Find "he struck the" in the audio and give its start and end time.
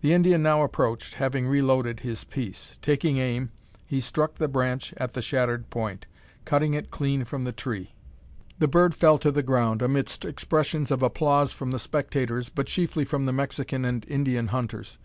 3.84-4.48